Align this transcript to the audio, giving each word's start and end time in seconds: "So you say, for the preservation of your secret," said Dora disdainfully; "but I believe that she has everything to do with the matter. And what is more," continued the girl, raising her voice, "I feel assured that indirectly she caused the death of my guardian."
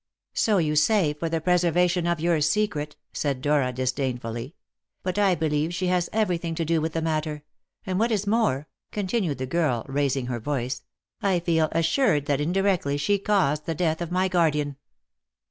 "So 0.33 0.57
you 0.57 0.75
say, 0.75 1.13
for 1.13 1.29
the 1.29 1.39
preservation 1.39 2.07
of 2.07 2.19
your 2.19 2.41
secret," 2.41 2.95
said 3.13 3.39
Dora 3.39 3.71
disdainfully; 3.71 4.55
"but 5.03 5.19
I 5.19 5.35
believe 5.35 5.69
that 5.69 5.73
she 5.75 5.87
has 5.89 6.09
everything 6.11 6.55
to 6.55 6.65
do 6.65 6.81
with 6.81 6.93
the 6.93 7.03
matter. 7.03 7.43
And 7.85 7.99
what 7.99 8.11
is 8.11 8.25
more," 8.25 8.67
continued 8.91 9.37
the 9.37 9.45
girl, 9.45 9.85
raising 9.87 10.25
her 10.25 10.39
voice, 10.39 10.81
"I 11.21 11.39
feel 11.39 11.69
assured 11.71 12.25
that 12.25 12.41
indirectly 12.41 12.97
she 12.97 13.19
caused 13.19 13.67
the 13.67 13.75
death 13.75 14.01
of 14.01 14.11
my 14.11 14.27
guardian." 14.27 14.77